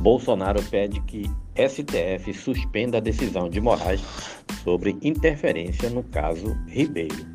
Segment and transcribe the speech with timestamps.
[0.00, 4.00] Bolsonaro pede que STF suspenda a decisão de Moraes
[4.64, 7.28] sobre interferência no caso Ribeiro.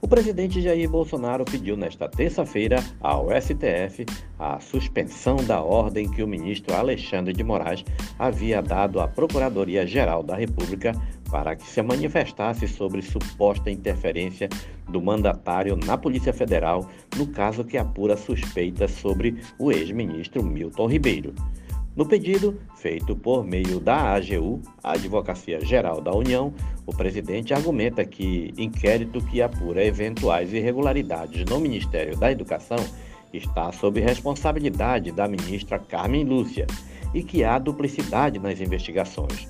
[0.00, 4.06] O presidente Jair Bolsonaro pediu nesta terça-feira ao STF
[4.38, 7.84] a suspensão da ordem que o ministro Alexandre de Moraes
[8.18, 10.92] havia dado à Procuradoria-Geral da República
[11.30, 14.48] para que se manifestasse sobre suposta interferência
[14.88, 21.34] do mandatário na Polícia Federal no caso que apura suspeitas sobre o ex-ministro Milton Ribeiro.
[21.96, 26.52] No pedido, feito por meio da AGU, a Advocacia Geral da União,
[26.84, 32.76] o presidente argumenta que inquérito que apura eventuais irregularidades no Ministério da Educação
[33.32, 36.66] está sob responsabilidade da ministra Carmen Lúcia
[37.14, 39.48] e que há duplicidade nas investigações.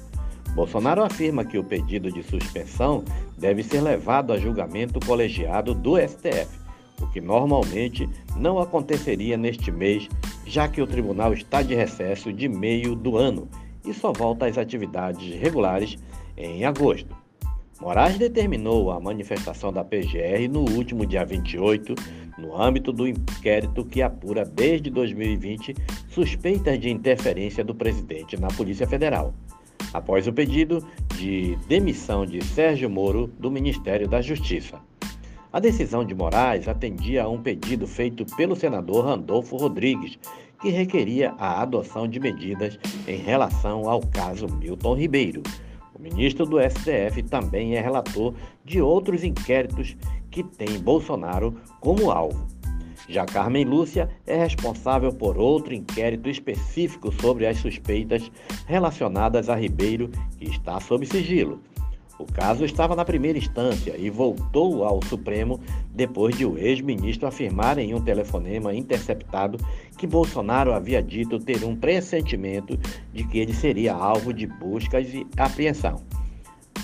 [0.55, 3.03] Bolsonaro afirma que o pedido de suspensão
[3.37, 6.49] deve ser levado a julgamento colegiado do STF,
[7.03, 10.09] o que normalmente não aconteceria neste mês
[10.47, 13.49] já que o tribunal está de recesso de meio do ano
[13.85, 15.99] e só volta às atividades regulares
[16.37, 17.15] em agosto.
[17.81, 21.95] Moraes determinou a manifestação da PGR no último dia 28,
[22.39, 25.75] no âmbito do inquérito que apura desde 2020
[26.09, 29.35] suspeitas de interferência do presidente na Polícia Federal,
[29.93, 30.83] após o pedido
[31.17, 34.81] de demissão de Sérgio Moro do Ministério da Justiça.
[35.57, 40.19] A decisão de Moraes atendia a um pedido feito pelo senador Randolfo Rodrigues,
[40.61, 45.43] que requeria a adoção de medidas em relação ao caso Milton Ribeiro.
[45.95, 48.35] O ministro do STF também é relator
[48.67, 49.97] de outros inquéritos
[50.31, 52.47] que têm Bolsonaro como alvo.
[53.09, 58.31] Já Carmen Lúcia é responsável por outro inquérito específico sobre as suspeitas
[58.67, 61.63] relacionadas a Ribeiro, que está sob sigilo.
[62.19, 65.61] O caso estava na primeira instância e voltou ao Supremo
[65.95, 69.59] depois de o ex-ministro afirmar em um telefonema interceptado
[69.99, 72.79] que Bolsonaro havia dito ter um pressentimento
[73.13, 76.01] de que ele seria alvo de buscas e apreensão.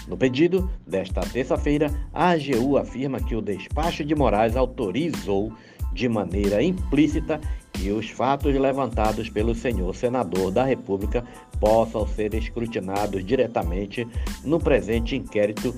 [0.06, 5.52] No pedido desta terça-feira, a AGU afirma que o despacho de Moraes autorizou
[5.92, 7.40] de maneira implícita
[7.82, 11.25] que os fatos levantados pelo senhor senador da República
[11.59, 14.06] possam ser escrutinados diretamente
[14.44, 15.75] no presente inquérito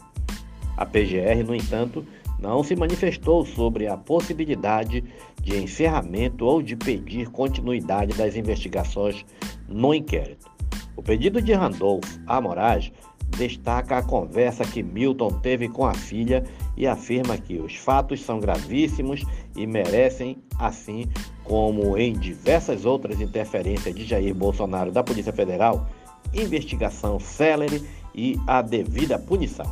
[0.76, 2.04] A PGR, no entanto,
[2.38, 5.04] não se manifestou sobre a possibilidade
[5.41, 9.25] de encerramento ou de pedir continuidade das investigações
[9.69, 10.50] no inquérito.
[10.97, 12.92] O pedido de Randolph a Moraes
[13.37, 16.44] destaca a conversa que Milton teve com a filha
[16.76, 19.25] e afirma que os fatos são gravíssimos
[19.56, 21.09] e merecem, assim
[21.44, 25.88] como em diversas outras interferências de Jair Bolsonaro da Polícia Federal,
[26.32, 27.82] investigação célere
[28.15, 29.66] e a devida punição.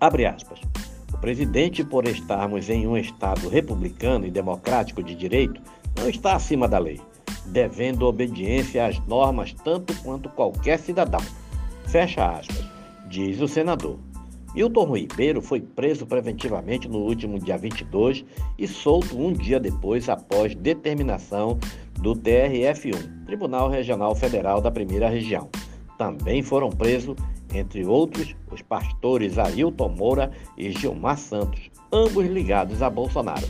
[0.00, 0.60] Abre aspas.
[1.12, 5.60] O presidente, por estarmos em um Estado republicano e democrático de direito,
[5.98, 7.00] não está acima da lei,
[7.46, 11.20] devendo obediência às normas tanto quanto qualquer cidadão
[11.88, 12.62] Fecha aspas,
[13.08, 13.98] diz o senador.
[14.54, 18.26] Milton Ribeiro foi preso preventivamente no último dia 22
[18.58, 21.58] e solto um dia depois após determinação
[21.94, 25.48] do TRF1, Tribunal Regional Federal da Primeira Região.
[25.96, 27.16] Também foram presos,
[27.54, 33.48] entre outros, os pastores Ailton Moura e Gilmar Santos, ambos ligados a Bolsonaro.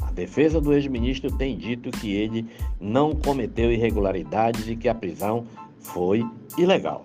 [0.00, 2.46] A defesa do ex-ministro tem dito que ele
[2.80, 5.44] não cometeu irregularidades e que a prisão
[5.80, 6.24] foi
[6.56, 7.04] ilegal.